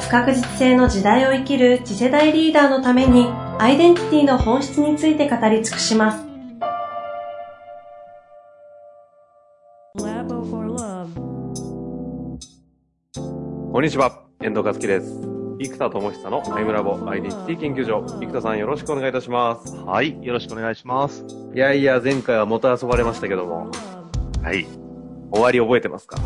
[0.00, 3.26] 不確実性の時代を生きる次世代リーダーのために
[3.58, 6.24] アイデンティティの本質について語り尽くします
[9.98, 11.14] Labo for Love
[13.72, 15.20] こんにちは、遠藤和樹です。
[15.60, 18.04] 生田智久のアイムラボアイデンティティ研究所。
[18.20, 19.76] 生田さんよろしくお願いいたします。
[19.76, 21.24] はい、よろしくお願いします。
[21.54, 23.70] いやいや、前回はもたあそばれましたけども、
[24.42, 24.66] はい、
[25.32, 26.16] 終わり覚えてますか、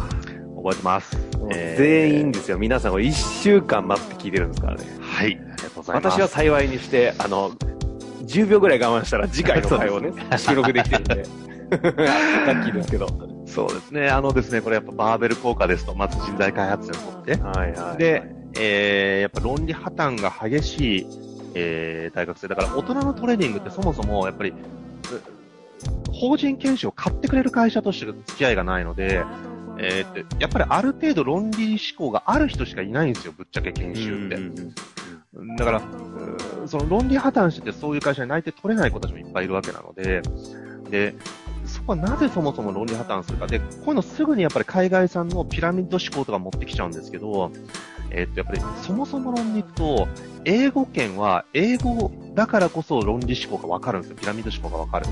[0.62, 1.16] 覚えてます。
[1.50, 2.58] えー全員ですよ。
[2.58, 3.12] 皆さんこれ1
[3.42, 4.84] 週間待って聞いてるんですからね。
[5.00, 6.14] はい、ありがとうございます。
[6.14, 7.50] 私は幸いにして、あの、
[8.27, 11.24] 10秒ぐらい我慢したら次回の 回をね、収録できてるんで。
[11.72, 13.06] ラッキーですけど。
[13.46, 17.98] そうですね、あのですね、これやっぱバーベル効果ですと、まず人材開発にとって、はいはい。
[17.98, 18.22] で、
[18.58, 21.06] えー、やっぱ論理破綻が激しい、
[21.54, 22.48] えー、大学生。
[22.48, 24.54] だから大人のトレーニングってそもそも、やっぱり、う
[26.12, 29.24] 法人研修を買ってくれる会社として付き合いがないので、
[29.83, 34.36] えーって、やっぱりある程度論理思考がある人しかいないんですよ、ぶっちゃけ研修って。
[35.58, 35.83] だから、
[36.66, 40.22] その論理破綻しててそういう会社に内定取れない子たちもいっぱいいるわけなので、
[40.91, 41.14] で、
[41.66, 43.47] そこはなぜそもそも論理破綻するか。
[43.47, 47.50] で、こういうのすぐにやっぱり海外産のピラミッド思考とか持ってきちゃうんですけど、
[48.10, 50.08] えーっと、やっぱりそもそも論に行くと、
[50.44, 54.16] 英語圏は英語だからこそ論理思考がわかるんですよ。
[54.16, 55.06] ピラミッド思考がわかる。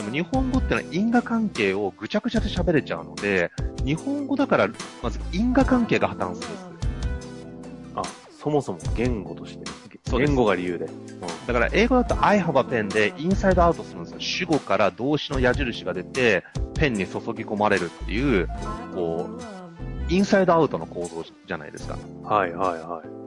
[0.00, 3.52] でも日本語ってのは因果関係をぐちゃぐちゃで喋れちゃうので、
[3.84, 4.68] 日本語だから、
[5.02, 6.68] まず因果関係が破綻するんです。
[7.96, 9.64] あ、そもそも言語として。
[10.16, 10.86] 言語が理由で。
[11.46, 14.20] だから英語だと I have a pen でインサイドアウトするんですよ。
[14.20, 16.44] 主語から動詞の矢印が出て、
[16.74, 18.48] ペンに注ぎ込まれるっていう、
[18.94, 19.28] こ
[20.08, 21.98] う、インサイドアウトの構造じゃないですか。
[22.22, 23.19] はいはいはい。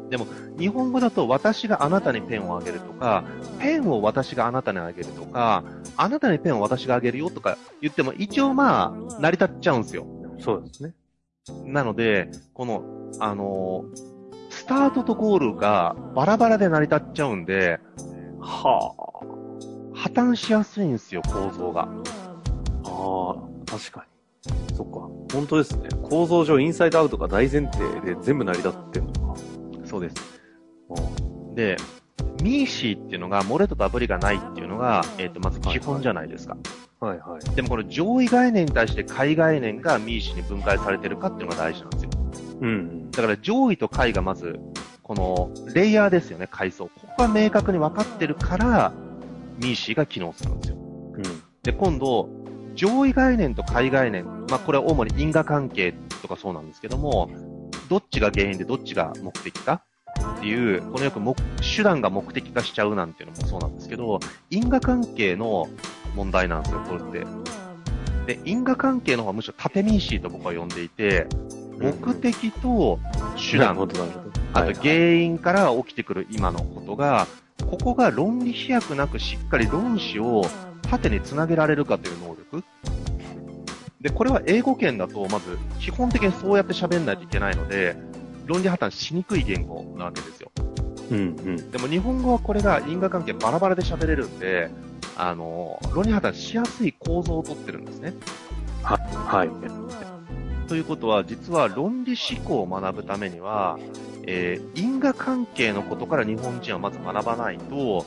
[0.57, 3.23] 日本語だと私があなたにペンをあげるとか、
[3.59, 5.63] ペンを私があなたにあげるとか、
[5.97, 10.05] あなたにペンを私があげるよとか言っても一応まあ、成り立っちゃうんですよ。
[10.39, 10.93] そうですね。
[11.65, 12.83] なので、この、
[13.19, 14.13] あのー
[14.53, 17.79] スタートとゴールがバラバラで成り立っちゃうんで、
[18.39, 18.93] は
[19.93, 21.81] 破綻しやすいんですよ、構造が。
[21.81, 21.87] あ。
[22.85, 23.35] ああ、
[23.65, 24.05] 確か
[24.45, 24.75] に。
[24.75, 24.99] そっか。
[25.33, 25.89] 本当ですね。
[26.03, 29.05] 構造上、インサイドアウトが大前提で全部成り立ってる。
[29.93, 30.15] そうです。
[31.53, 31.77] で、
[32.41, 36.57] ミーシーっていうのが、漏れとダブリがないっていうのが、えっ、と、まず基本じゃないですか。
[36.99, 37.55] はいはい。
[37.55, 42.09] でもこの上位概念に対して下位概念がミーシーに分解されてるかっていうのが大事なんですよ。
[42.61, 43.11] うん。
[43.11, 44.59] だから上位と下位がまず、
[45.03, 46.85] このレイヤーですよね、階層。
[46.85, 48.93] ここが明確に分かってるから、
[49.59, 50.77] ミーシーが機能するんですよ。
[50.77, 51.23] うん。
[51.61, 52.29] で、今度、
[52.73, 55.93] 上位概念と下位概念、まあこれは主に因果関係
[56.23, 57.29] とかそうなんですけども、
[57.89, 59.83] どっちが原因でどっちが目的か
[60.37, 65.67] っていう、このよく目手段が目的化しちゃうなんていうのもそうなんですけど、因果関係の
[66.15, 67.25] 問題なんですよ、これっ
[68.25, 68.35] て。
[68.35, 71.27] で、因果関係の方はむしろ縦ミーシーと僕は呼んでいて、
[71.79, 72.99] 目的と
[73.35, 74.19] 手段、なるほど、なるほど。
[74.19, 77.27] はいあと原因から起きてくる今のことが、
[77.71, 80.45] ここが論理飛躍なくしっかり論旨を
[80.83, 82.63] 縦につなげられるかという能力。
[84.03, 87.95] で、これは英語圏だと、まず、基本的にそうやって喋んないといけないので、
[88.45, 90.51] 論理破綻しにくい言語なわけですよ。
[91.09, 91.21] うんう
[91.51, 91.71] ん。
[91.71, 94.69] でも日本語はこれが因果関係バラバラで喋れるんで、
[95.15, 98.13] あの、論理破綻しやすい構造をとってるんですね。
[98.83, 99.49] はい。
[100.67, 103.79] ということは、実は論理思考を学ぶためには、
[104.27, 108.05] えー因果関係のことから日本人はまず学ばないと、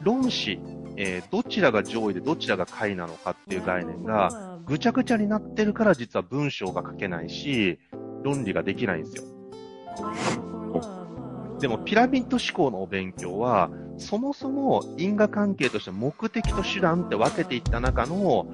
[0.00, 0.58] 論旨、
[0.96, 7.78] えーどちらが上位でどちらが下位なのかっていう概念が、ぐちゃぐちゃになってるから実は文章が書けないし、
[8.22, 9.22] 論理ができないんですよ。
[11.60, 18.46] でも、ピラミッド思考のお勉強は、そもそも因果関係として目的と手段って分けていった中の、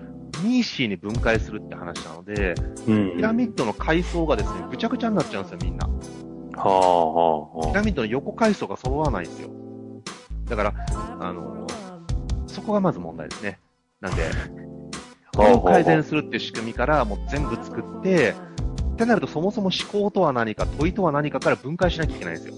[0.45, 2.55] ミーシーに分解するって話なので、
[2.87, 3.17] うん。
[3.17, 5.89] ピラミッドの階層がですね、ぐちゃぐちゃになっちゃうんですよ、みんな。
[6.55, 9.51] はあ、はピラミッドの横階層が揃わないんですよ。
[10.49, 10.75] だから、
[11.21, 11.67] あの
[12.47, 13.59] そこがまず問題ですね。
[14.01, 14.31] なんで、
[15.35, 18.35] これを改善するっていう仕組みからもう全部作って、
[18.93, 22.55] ってなるとそもそも思考とは何か、問いとは何かから分解しなきゃいけないんですよ。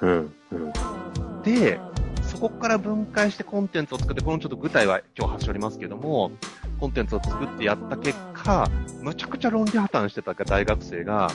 [0.00, 0.06] あ。
[0.06, 0.34] うん。
[0.52, 1.42] うん。
[1.42, 1.80] で、
[2.22, 6.30] そこから分解してコンテンツを作って、このちょっと具体は今日端折りますけども、
[6.78, 8.68] コンテンツを作ってやった結果、
[9.02, 11.28] むちゃくちゃ論理破綻してた大学生が、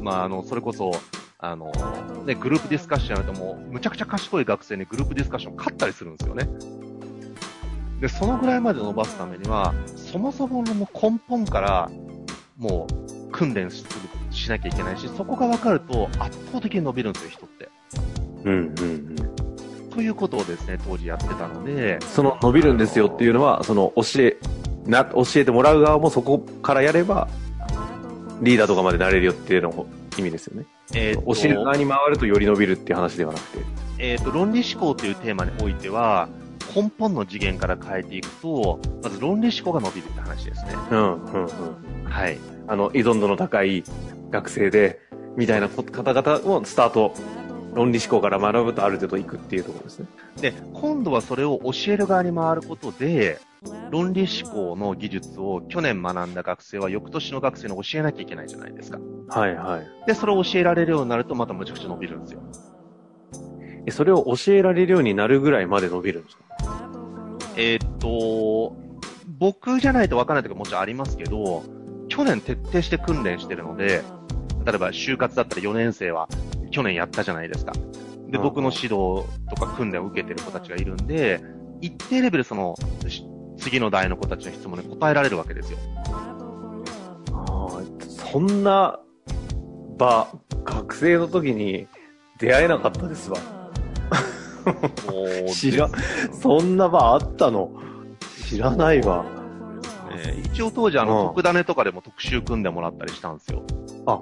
[0.00, 0.92] まあ、あの、それこそ、
[1.38, 1.70] あの、
[2.24, 6.48] ね、グループディスカッションやるともう、むちゃくちゃ賢い学生にグループディスカッション勝ったりするんですよね。
[8.00, 11.90] で、そのぐらいまで伸ばすためには、そもそものもう根本から、
[12.58, 13.90] もう、訓練する
[14.30, 17.68] しなきゃいけないし、そこが分かると圧倒的に伸びるんですよ、人って。
[18.44, 18.84] うんうんう
[19.86, 19.90] ん。
[19.90, 24.36] ということをですね、当時やってたので、その伸びるんですよっていうのは、その教え、
[24.86, 27.28] な、教えてもらう側もそこからやれば、
[28.40, 29.86] リーダーとかまでなれるよっていうの
[30.18, 30.66] 意味ですよね。
[30.94, 33.64] えーと教える側に回るとより伸びるっていう話ではなくて。
[33.98, 36.28] えーと、論理思考というテーマにおいては、
[36.74, 40.72] 根本の次元から変えていくと、まず論理思考が伸びるって話ですね。
[40.90, 42.04] うん、うん、うん。
[42.04, 42.38] はい。
[42.66, 43.84] あの、依存度の高い
[44.30, 45.00] 学生で、
[45.36, 47.12] みたいな方々をスタート、
[47.74, 50.06] 論理思考から学ぶとある程度いくっていうところですね。
[50.40, 53.40] で、今度はそれを教える側に回ることで、
[53.90, 58.98] 論理思考の技術を去年学んだ学生は翌年の学生に教えなきゃいけないじゃないですか。
[59.28, 59.86] はいはい。
[60.06, 62.40] で、それを教えられるようになるとまたむちゃくちゃ伸びるんですよ。
[63.86, 66.43] えそれを教えられるようになるぐらいまで伸びるんですか？
[68.04, 68.76] と、
[69.38, 71.64] 僕じゃないと分からないとかもちろんありますけど、
[72.08, 74.02] 去年徹底して訓練してるので、
[74.66, 76.28] 例えば就活だったら4年生は
[76.70, 77.72] 去年やったじゃないですか。
[77.72, 81.40] で、うん僕の指導とか訓練を受けてる子たちがいるんで、
[81.80, 82.76] 一定レベルその、
[83.08, 83.24] し
[83.56, 85.78] 次の代の子たちの質問に答えられるわけですよ。
[87.32, 87.82] ああ、
[88.30, 89.00] そんな
[89.96, 90.28] 場、
[90.64, 91.86] 学生の時に
[92.38, 93.38] 出会えなかったですわ。
[95.52, 95.88] 知ら、
[96.32, 97.70] そんな場あったの？
[98.48, 99.24] 知らないわ。
[100.14, 103.62] ね一応当時あの、うん特ダネとかでも特集組んでもらったりしたんですよ。
[104.06, 104.20] あ、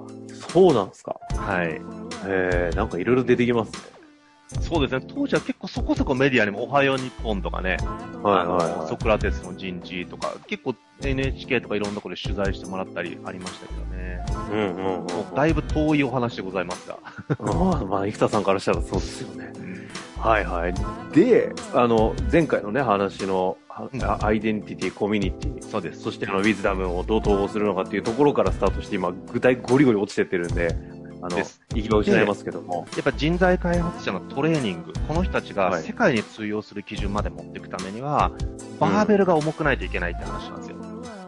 [0.51, 1.19] そうなんですか。
[1.35, 1.81] はい。
[2.25, 3.93] えー、なんかいろいろ出てきますね。
[4.61, 5.05] そうですね。
[5.13, 7.77] 当時は結構そこそこメディアにもおはよう日本とかね、
[8.23, 14.25] はいあのはいはいソクラテスの人事とか、結構 NHK とかいろんなところで取材してもらったりありましたけどね。
[14.51, 15.05] うんうんうん。
[15.05, 16.97] もうだいぶ遠いお話でございますが。
[17.03, 19.51] あ あ、まあ、生田さんからしたらそうですよね。
[20.23, 20.73] はいはい。
[21.13, 26.01] で、あの、前回のね、話の、はうんアイデンティティ、コミュニティ、そうです。
[26.01, 30.75] そしてあの、ウィズダムをどう統合するのかっていうところからスタートして、今、具体ゴリゴリ落ちてってるんで、
[31.23, 31.39] あの
[31.73, 32.85] 意義を失いますけども。
[32.95, 38.31] やっぱ人材開発者のトレーニング、この人たちがはい世界に通用する基準まで持っていくためには、
[38.79, 40.75] バーベルが重くないといけないって話なんですよ。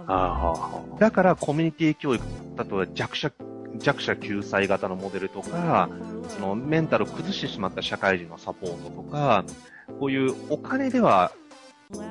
[0.08, 2.24] ああ、はあ、はだからコミュニティ教育、
[2.58, 3.32] 例えば弱者、
[3.80, 5.90] 弱者救済型のモデルとか、
[6.30, 9.46] そのメンタルを崩してしまった社会人のサポートとか、
[10.00, 11.32] こういうお金では、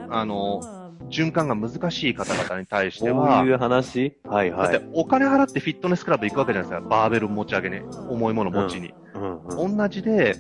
[0.09, 0.63] あの、
[1.11, 4.17] 循環が難しい方々に対してこは、ういう話？
[4.25, 4.89] はいだってはい。
[4.93, 6.89] お金払ってフィットネスクラブ行くわけじゃないですか。
[6.89, 8.95] バーベル持ち上げね、重いもの持ちに。
[9.15, 9.77] うんうん。
[9.77, 10.37] 同じで、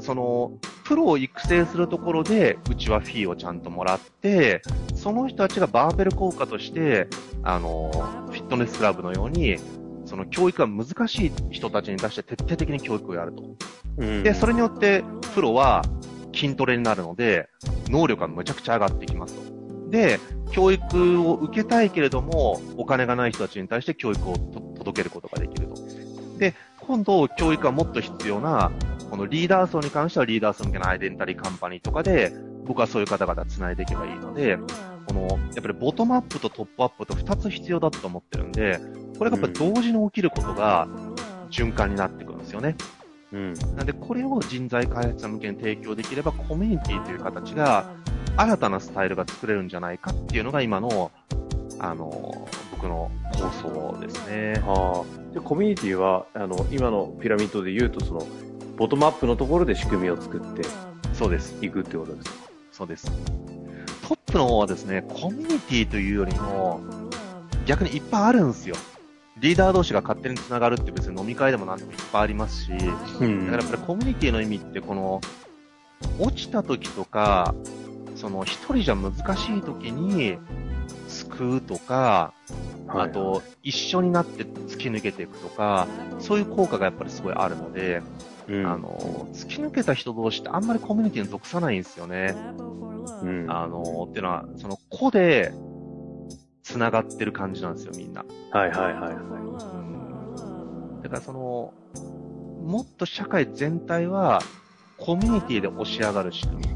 [0.00, 0.52] その、
[0.84, 4.62] プロを育成するところで、うちはフィーをちゃんともらって、
[4.96, 7.06] その人たちがバーベル効果として、
[7.44, 7.90] あの、
[8.30, 9.56] フィットネスクラブのように、
[10.12, 13.44] その教育が難しい人たちに対して徹底的に教育をやると。
[13.96, 15.02] うんで、それによって、
[15.34, 15.82] プロは
[16.34, 17.48] 筋トレになるので、
[17.88, 19.88] 能力がむちゃくちゃ上がってきますと。
[19.88, 20.20] で、
[20.50, 25.76] 教育を受けたいけれども、お金がない人たちに対して教育をと届けることができると。
[26.38, 28.70] で、今度、教育がもっと必要な、
[29.08, 32.34] このリーダー層に関してはリーダー層向けのアイデンタリーカンパニーとかで、
[32.66, 34.58] 僕はそういう方々繋いでいけばいいので、
[35.06, 38.80] この、やっぱりボトムアップとトップアップと2つ必要だと思ってるんで、
[39.18, 40.88] これがやっぱり同時に起きることが
[41.50, 42.76] 循環になってくるんですよね。
[43.32, 43.54] うん。
[43.76, 47.90] なんで、これを人材開発者向けに提供できれば、コミュニティという形が、
[48.36, 51.10] 新たなスタイルが作れるんじゃないかっていうのが今の、
[51.78, 53.50] あの、僕の構
[53.94, 54.62] 想ですね。
[54.66, 55.34] ああ。
[55.34, 58.26] で、コミュニティは、あの、今のピラミッドで言うと、その、
[58.76, 60.62] ボトムアップのところで仕組みを作って
[61.12, 61.54] そうです。
[61.64, 62.34] いくってことですか？
[62.72, 63.06] そうです。
[64.32, 66.80] プの方はですね、コミュニティというよりも、
[67.66, 68.74] 逆にいっぱいあるんですよ。
[69.38, 75.20] リーダー同士が勝手に繋がるって別に飲み会でも何でもいっぱいありますし、うんだからやっぱりコミュニティの意味ってこの、
[76.18, 77.54] 落ちた時とか、
[78.16, 79.20] その一人じゃ難し
[79.56, 80.38] い時に
[81.08, 82.32] 救うとか、
[82.88, 85.86] あと一緒になって突き抜けていくとか、
[86.18, 88.02] そういう効果がやっぱりすごいあるので、
[88.48, 92.34] うん、あの、突き抜けた人同士ってあんまりコミュニティに属さないんですよね。
[93.22, 95.52] うん、あの、っていうのは、その個で
[96.62, 98.24] 繋がってる感じなんですよ、みんな。
[98.50, 99.10] はいはいはいは
[101.00, 101.02] い。
[101.02, 101.72] だからその、
[102.64, 104.40] もっと社会全体は
[104.98, 106.72] コミュニティで押し上がる仕組み。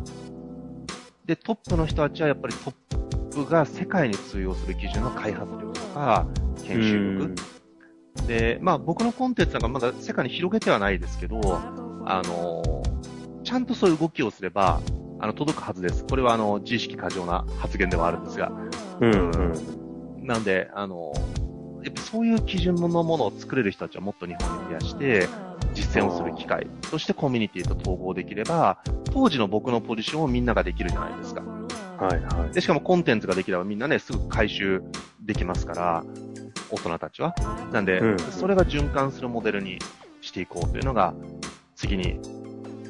[1.24, 6.26] で、トップの人たちはやっぱりトップが世界に通用する基準の開発力とか、
[6.64, 7.55] 研修力。
[8.26, 11.40] で、まあ僕のコンテンツなんかまだ世界に広げてはないですけど、
[12.04, 12.82] あの、
[13.44, 14.80] ちゃんとそういう動きをすれば、
[15.18, 16.04] あの、届くはずです。
[16.04, 18.50] これはあの、自意識過剰な発言ではあるんですが。
[19.00, 20.26] うん、うん。
[20.26, 21.12] なんで、あの、
[21.84, 25.28] やっぱそういう基準のものを作れる人たちはもっと日本に増やして、
[25.72, 28.78] 実践をする機会としてコミュニティと統合できれば、
[29.12, 31.42] 当時の僕のポジションをみんなができるじゃないですか。
[31.42, 32.54] はいはい。
[32.54, 34.82] で、しかもコンテンツができればみんなね、すぐ回収
[35.20, 36.04] できますから、
[36.70, 37.34] 大人たちは。
[37.72, 39.78] なんで、うんそれが循環するモデルに
[40.20, 41.14] していこうというのが、
[41.74, 42.18] 次に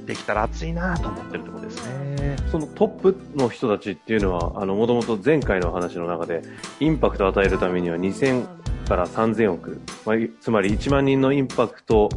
[0.06, 2.37] できたら熱いなと思ってるところですね。
[2.50, 6.42] そのトップの人たちっていうのは、あの、もともと前回の話の中で、
[6.80, 8.47] インパクトを与えるためには2000
[8.87, 12.09] から3000億、まあ、いつまり1万人のインパクト、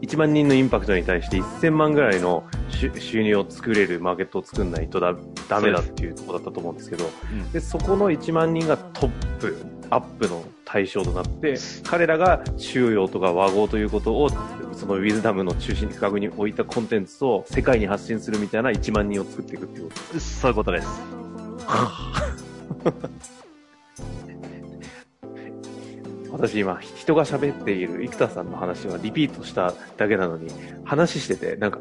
[0.00, 5.14] 1万人のインパクトに対して1000万ぐらいの収収入を作れるマーケットを作んないとだ
[5.48, 9.56] ダメだっていうところだったと思うんですけど、うんでそこの1万人がトップ、
[9.94, 14.28] アップの対象となって、彼らが中庸とか和合ということを、
[14.72, 20.88] そのウィズダムの中心に確に置いたコンテンツを世界に発信するみたいな1万人を作っていくっていうことそういうことです。
[26.32, 30.50] 私今、人が喋っている生田さんの話はリピートしただけなのに、
[30.84, 31.78] 話してて、なんか、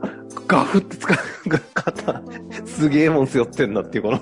[0.48, 1.18] ガフって使う
[1.74, 2.22] 方、
[2.64, 4.20] すげえもん背負ってんなっていう、この、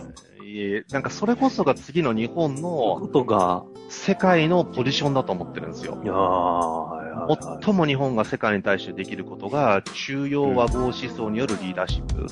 [0.92, 6.00] なんかそれこそが次の日本このとが、世界のポジションだと思ってるんですよ。
[6.04, 7.60] いやー、はいはいはい。
[7.62, 12.26] 最も日本が世界に対してできることが、中庸和合思想によるリーダーシップ。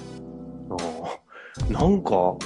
[0.71, 1.73] あー。
[1.73, 2.37] なんか、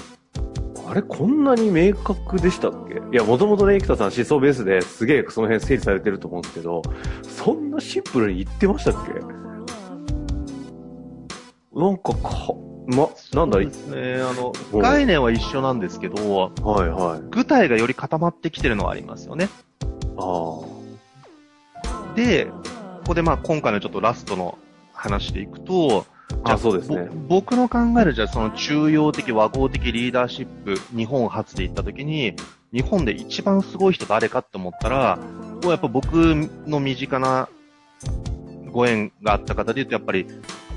[0.86, 2.96] あれこんなに明確でしたっけ？
[2.96, 6.82] いや、もともとね、生田さん思想ベースですげえその辺整理されてると思うんですけど、
[7.24, 9.14] そんなシンプルに言ってましたっけ？
[11.80, 12.54] なんかか、
[12.88, 14.22] ま、なんだそうですね。
[14.22, 17.22] あのう、ん概念は一緒なんですけど、はいはい。
[17.32, 19.50] 具体がより固まってきてるのはありますよね。
[20.18, 20.62] あ
[22.16, 22.54] で、こ
[23.08, 24.58] こでまあ今回のちょっとラストの
[24.94, 26.06] 話でいくと、
[26.44, 26.54] あ。
[26.54, 27.08] あ、そうですね。
[27.28, 32.36] ぼ僕の考えるじゃあその中庸的和合的リーダーシップ、日本初で行った時に、
[32.74, 35.20] 日本で一番すごい人誰かって思ったら、
[35.62, 36.14] こうやっぱ僕
[36.66, 37.48] の身近な
[38.72, 40.26] ご縁があった方で言うと、やっぱり、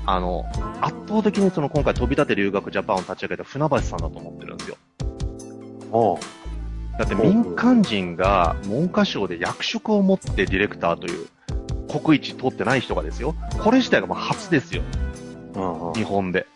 [0.07, 0.45] あの、
[0.81, 4.77] 圧倒的にその今回飛び立て留学ジャパンを立ち上げた船橋さんだと思ってるんですよ。
[5.91, 11.27] あだって民間人が文科省で役職を持ってディレクターという
[11.87, 13.35] 国一取ってない人がですよ。
[13.59, 14.81] これ自体がもう初ですよ。
[15.55, 15.59] あ。
[15.59, 16.47] ああ日本で。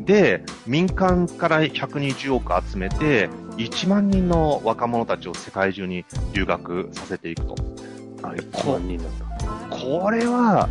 [0.00, 3.28] で、民間から120億集めて、
[3.58, 7.54] 1万人の若者たちを世界中に留学させていくと。
[8.22, 9.76] あ、1万人なんだ。
[9.76, 10.68] これは、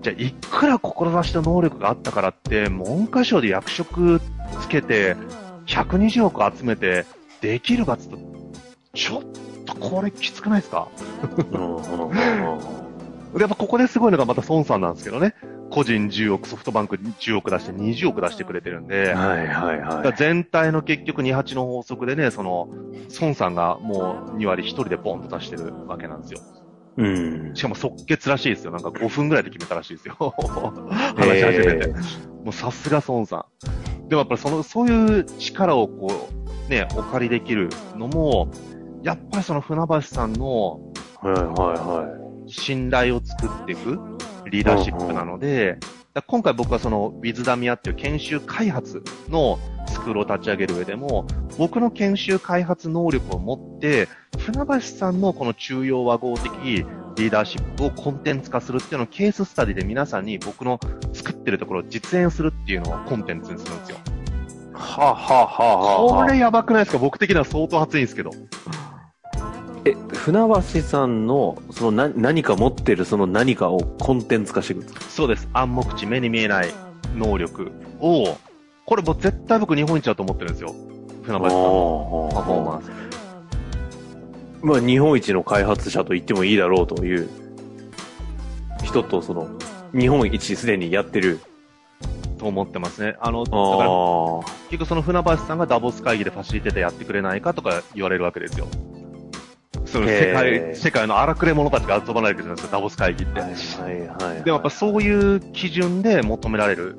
[0.00, 4.20] じゃあ、いくら志と能力があったからって、文科省で役職
[4.60, 5.16] つけて、
[5.66, 7.04] 120億集めて、
[7.40, 8.18] できるかっつうと、
[8.94, 9.22] ちょっ
[9.64, 10.88] とこれきつくないですか？
[13.38, 15.34] やっぱここですごいのがまた孫さんなんですけどね。
[15.70, 22.68] 個人10億、ソフトバンク10億出して20億出してくれてるんで、はいはいはだから全体の結局28の法則でね、その、
[23.20, 26.40] 孫さんがもう2割1人でボンと出してるわけなんですよ。
[26.98, 27.02] い。
[27.02, 27.54] うん。
[27.54, 28.72] しかも即決らしいですよ。
[28.72, 30.14] なんか5分ぐらいで決めたらしいですよ。
[31.16, 31.88] 話し始めて。
[31.88, 31.92] え
[32.44, 33.46] もうさすが孫さ
[34.04, 34.08] ん。
[34.08, 36.28] でもやっぱりその、そういう力をこ
[36.68, 38.50] う、ね、お借りできるのも、
[39.02, 42.52] やっぱりその船橋さんのーはいはいはい。
[42.52, 43.98] 信頼を作っていく
[44.50, 45.78] リーダーシップなので、
[46.14, 51.26] だ今回僕はその、ウィズダミアっていう研修開発のスクールを立ち上げる上でも、
[51.58, 60.78] 僕の研修開発能力を持って、船橋さんのこの中庸和合的リーダーシップをコンテンツ化するっていうのをケーススタディで皆さんに僕の
[61.12, 63.98] 作ってるところを実演するっていうのをコンテンツにするんですよ。
[64.72, 66.98] はあ、はあはあはあはあ、これやばくないですか？
[66.98, 68.30] 僕的には相当熱いんですけど。
[69.90, 75.00] え、船橋さんの、そのな、何か持ってるその何かをコンテンツ化していくんですか？
[75.08, 75.48] そうです。
[75.52, 76.68] 暗黙知、目に見えない
[77.16, 78.36] 能力を、
[78.86, 80.74] これもう絶対僕日本一だと思ってるんですよ。
[81.22, 82.90] 船橋さんのパフォーマンス。
[84.62, 87.28] まあ、日本一の開発者と言ってもいいだろうという
[88.82, 89.48] 人と、その、
[89.92, 91.40] 日本一すでにやってる。
[92.38, 93.16] と思ってますね。
[93.20, 94.42] あの、だあから、あ。
[94.70, 98.68] 結局その船橋さんがダボス会議でファシリテーターやってくれないかとか言われるわけですよ。
[99.92, 103.40] その世界、世界の荒くれ者たちが集まられるじゃないですか、ダボス会議って。
[103.40, 104.44] はいはいはい。
[104.44, 106.98] でもやっぱそういう基準で求められる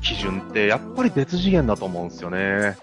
[0.00, 2.76] 基準って、やっぱり別次元だと思うんですよね。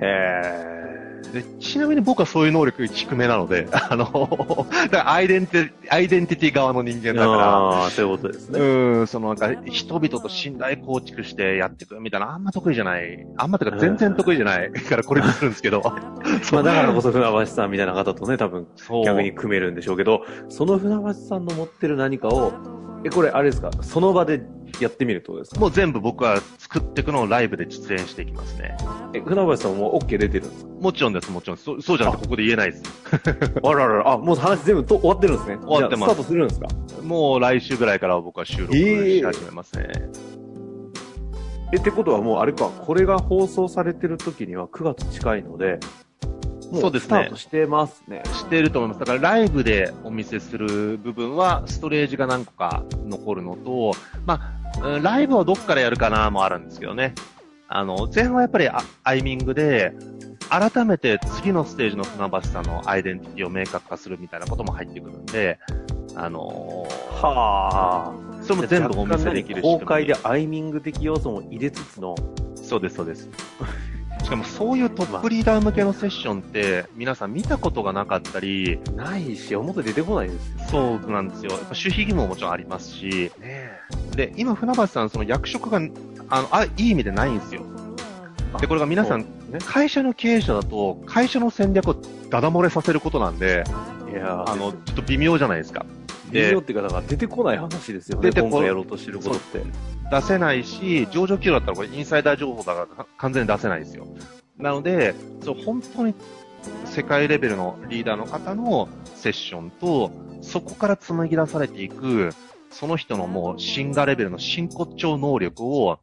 [0.00, 0.99] へ
[1.30, 7.12] で、ちなみに僕はそういう能力低めなので、 あの、だからアイデンティ、アイデンティティ側の人間え。
[7.14, 8.60] だから、ああ、そういうことですね。
[8.60, 13.26] うん、そのなんか、人々と信頼構築してやっていくみたいな、あんま得意じゃない。
[13.36, 15.82] あんまとか全然得意じゃないからこれにするんですけど。
[16.52, 18.66] まあだからこそ船橋さんみたいな方とね、多分。
[19.04, 22.52] 逆に組めるんでしょうけど、その船橋さんの持ってる何かを、
[23.04, 23.70] え、これあれですか？
[23.82, 24.42] その場で
[24.78, 25.60] やってみるってことですか？
[25.60, 28.76] もう全部僕は作っていくのをライブで実演していきますね。
[29.14, 30.70] え、船橋さんも OK 出てるんですか？
[30.80, 31.64] もちろんです、もちろんです。
[31.64, 32.82] そそうじゃなくてここで言えないです。
[33.64, 35.58] あららら、あ、もう話全部と終わってるんですね。
[35.62, 36.68] 終わってますスタートするんですか？
[37.02, 39.88] もう来週ぐらいから僕は収録し始めますね。
[41.72, 45.78] え、ってことはもうあれか、これが放送されてる時には9月近いので、も
[46.72, 48.22] そうですねスタートしてますね。
[48.32, 49.00] していると思います。
[49.00, 53.92] だからライブでお見せする部分は、ストレージが何個か残るのと、
[54.26, 57.14] まあ、うんライブをどっからやるかなもあるんですけどね。
[57.68, 59.92] あの、前半はやっぱりあアイミングで、
[60.48, 65.58] 改めて次のステージの船橋さんのアイデンティティを明確化するみたいなことも入ってくるんで、
[66.16, 68.42] あのーはあ。
[68.42, 72.16] それも全部お見せできる仕組み公開でアイミング的要素も入れつつの、
[72.56, 73.28] そうです、そうです。
[74.30, 80.98] しかもそういうトップリーダー向けのセッションって、皆さん見たことがなかったり、ないし、表出てこないですよ。
[81.00, 81.50] そうなんですよ。
[81.50, 83.72] やっぱ守秘義務ももちろんありますし、ね
[84.14, 87.62] で、今船橋さん、その役職が、あの、あ、いい意味でないんですよ。
[88.60, 89.58] で、これが皆さん、ね。
[89.66, 91.96] 会社の経営者だと、会社の戦略を
[92.28, 93.64] ダダ漏れさせることなんで、
[94.12, 95.84] いやあの、ちょっと微妙じゃないですか。
[96.30, 98.30] っていうか、だから出てこない話ですよね。
[98.30, 99.62] 出てこ今回やろうとしてることって。
[100.10, 104.06] 出せないし、上場企業だったらこれインサイダー情報だからか完全に出せないですよ。
[104.58, 106.14] なので、そう本当に
[106.84, 110.10] 世界レベルのリーダーの方のセッションと、
[110.42, 112.30] そこから紡ぎ出されていく、
[112.70, 115.98] その人のもうシンガーレベルの真骨頂能力を、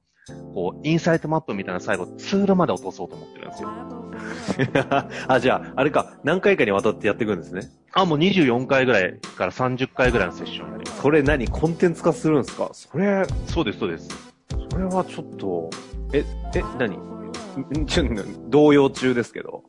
[0.54, 3.70] こう、インサイトマップみたいな最後、ツールまで落とそうと思ってるんですよ。
[5.28, 7.62] あ、じゃあ、あれか、何回かにわたってやっていくんですね。
[7.94, 11.02] あ、もう24回ぐらいから30回ぐらいのセッションになります。
[11.02, 12.70] それ何コンテンツ化するんですか？
[12.74, 14.10] それ、そうです、そうです。
[14.72, 15.70] それはちょっと、
[16.14, 16.24] え、
[16.56, 16.98] え、何？
[16.98, 18.04] んちょ
[18.50, 19.64] 動揺中ですけど。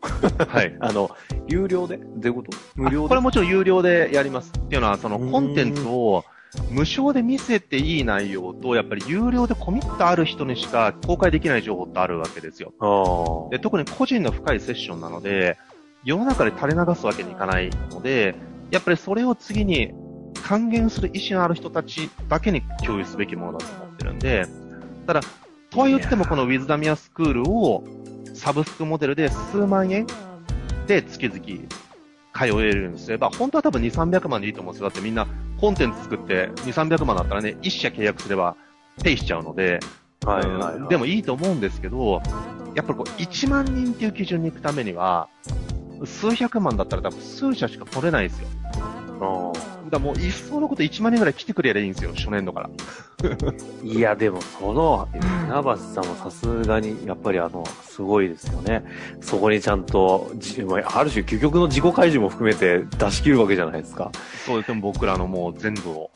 [0.49, 0.77] はい。
[0.81, 1.11] あの、
[1.47, 1.97] 有料で？
[1.97, 2.50] どういうこと？
[2.77, 4.53] 無料であこれもちろん有料でやります。
[4.59, 6.25] っていうのは、そのコンテンツを
[6.71, 12.73] 無償で見せていい内容と、やっぱり有料でコミットある人にしか公開できない情報ってあるわけですよ。
[13.50, 15.57] で、特に個人の深いセッションなので、
[16.05, 18.35] 世の中で垂れ流すわけにいかないので、
[18.71, 19.93] やっぱりそれを次に
[20.43, 24.47] 還元する意思のある人たちだけに共有すべきものだと思ってるんで、
[25.07, 25.21] ただ、
[25.71, 27.85] とは言ってもこのウィズダミアスクールを
[28.35, 30.07] サブスクモデルで数万円
[30.87, 34.88] で月々通えるようにすれば、本当は多分2、300万でいいと思うんですよ。
[34.88, 35.27] だってみんな
[35.61, 38.57] コンテンツ作って2、300万だったらね、1社契約すれば
[39.03, 39.81] ペイしちゃうので、
[40.25, 40.88] はいはい、はい。
[40.88, 42.23] でもいいと思うんですけど、
[42.75, 45.29] やっぱりこう1万人っていう基準に行くためには、
[46.05, 48.49] 数百万だったら多分数社しか取れないですよ。
[49.21, 49.53] あ
[49.87, 52.71] だからもういっそのこと1万人ぐらい来てくれりゃいいんですよ、初年度から。
[53.18, 55.09] ーいや、でもその、
[55.49, 58.85] 船橋さんもさすがに、やっぱりあの、すごいですよね。
[59.21, 60.31] そこにちゃんと、
[60.85, 64.13] あある種究極の自己開示も含めて出し切るわけじゃないですか。
[64.45, 66.11] そうですね、僕らのもう全部を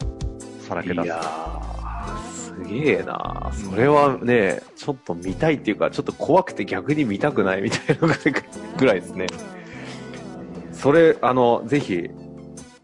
[0.60, 1.04] さらけ出す。
[1.04, 8.08] いやー、すげえなそれはね、ちょっと見たいっていうか、ちょっと怖くて逆に見たくないみたいな
[8.76, 9.26] ぐらいですね。
[10.72, 12.10] それ、あの、ぜひ、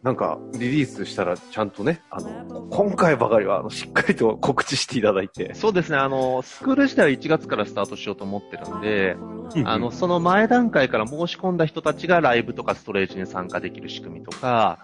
[0.02, 5.54] なんか、リリースしたら、ちゃんとね、あの、今回ばかりは、あの、しっかりと告知していただいて。
[5.54, 14.78] そうですね、あの、スクール自体は1月からスタートしようと思ってるんで、あの、あの、その前段階から申し込んだ人たちがライブとかストレージに参加できる仕組みとか、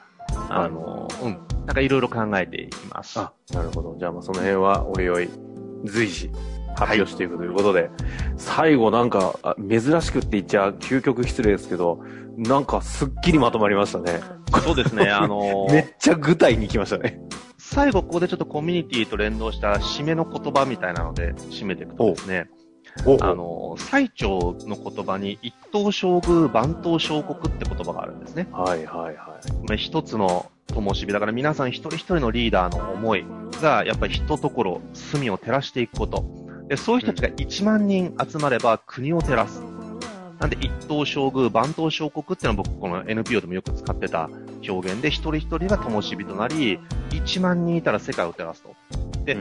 [0.48, 3.20] あの、うん、なんかいろいろ考えていきます。
[3.20, 3.96] あ、なるほど。
[3.96, 5.28] じゃあ、まあ、その辺は、おいおい、
[5.84, 6.30] 随時、
[6.74, 7.88] 発表していくということで、
[8.36, 12.00] 最後なんか、あ珍しくって言っちゃ究極失礼ですけど、
[12.36, 14.20] なんかすっきりまとまりましたね。
[14.60, 17.20] そうですね、あの めっちゃ具体に来ましたね。
[17.58, 22.48] 最後ここでちょっとコミュニティと連動した締めの言葉みたいなので締めていくとですね、
[23.06, 28.46] おあの、最長の言葉に一等将軍万等小国って言葉があるんですね。
[28.52, 29.16] はいはいはい。
[29.66, 31.06] まあ一つの灯火。
[31.06, 33.24] だから皆さん一人一人のリーダーの思い
[33.60, 36.24] が、やっぱり一ところ、隅を照らしていくこと。
[36.68, 39.62] で、そういう人たちが1万人集まれば国を照らす。
[40.44, 44.28] なんで、一等将軍、万等小国っていうのは僕、この NPO でもよく使ってた
[44.68, 46.78] 表現で、一人一人が灯火となり、
[47.12, 48.76] 1万人いたら世界を照らすと。
[49.24, 49.38] で、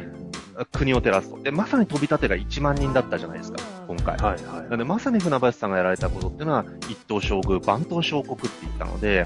[0.72, 1.44] 国を照らすと。
[1.44, 4.16] で、まさに飛び立てが1万人だったじゃないですか、今回。
[4.16, 4.63] はいはい。
[4.63, 9.26] なので、まさに船橋さんがやられたことっていうのは、一等将軍、万等小国って言ったので、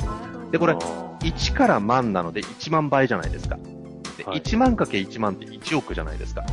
[0.51, 3.59] で、これあ、ー1から万なので1万倍じゃないですか。
[4.17, 6.43] で、はい1万かけ1万って1億じゃないですか。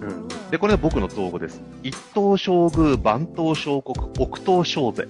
[0.00, 0.28] うん。
[0.50, 1.60] で、これが僕の造語です。
[1.82, 5.08] 一等将軍、万等小国、億等小勢。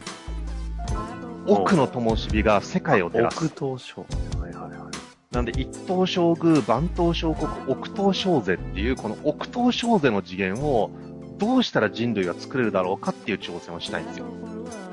[1.46, 3.76] 億の灯火が世界を照らす億。
[3.76, 4.06] 東省。
[4.40, 5.34] はいはいはい。
[5.34, 10.90] なんで、一等将軍、万等小国、億等小勢っていう、この億等小勢の次元を、
[11.38, 14.26] どうしたら人類が作れるだろうかっていう挑戦をしたいんですよ。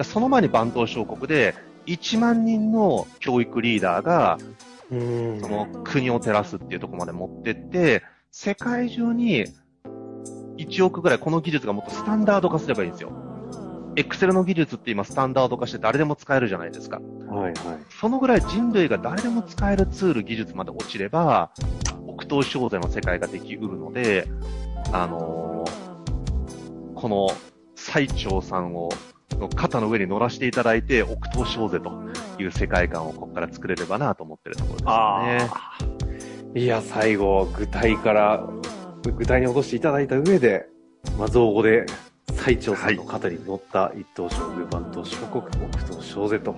[0.03, 1.55] その前に万等小国で、
[1.87, 4.37] 1万人の教育リーダーが、
[4.91, 9.45] うんその国を照らすっていうところまで持ってって、世界中に
[10.67, 13.11] 1億ぐらいこの技術がもっとスタンダード化すればいいんですよ。
[13.95, 16.99] Excel の技術って今スタンダード化して誰でも使えるじゃないですか。
[17.29, 17.53] はいはい。
[17.99, 21.51] そのぐらい人類が誰でも使えるツール、技術まで落ちれば、
[22.17, 24.27] 北東小勢の世界ができうるので、
[24.91, 25.95] あのー
[26.95, 27.27] この
[27.75, 28.89] 最長さんを、
[29.31, 31.91] の肩の上に乗らせていただいて、北東小勢と
[32.39, 34.89] いう世界観をここから作れればなと思ってるところですね。
[34.89, 35.77] あ
[36.55, 38.49] いや、最後、具体から、
[39.11, 40.67] 具体に落としていただいた上で、
[41.17, 41.85] まあ、造語で、
[42.33, 46.55] 最長さんの肩に乗った一等将軍番頭諸国北東小勢と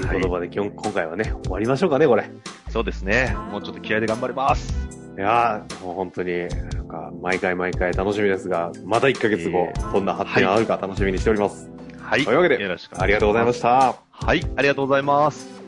[0.00, 2.28] いう言葉で、今日今回はね、終わりましょうかね、これ。
[2.70, 3.36] そうですね。
[3.50, 4.72] もうちょっと気合で頑張ります。
[5.16, 11.70] いやー、もう本当に、なんか、毎回毎回楽しみですが、また1ヶ月後え、どんな発展があるか楽しみにしております。
[12.00, 12.24] はい。
[12.24, 13.94] というわけでよろしくありがとうございましした。
[14.10, 14.42] はい。
[14.56, 15.61] ありがとうございます。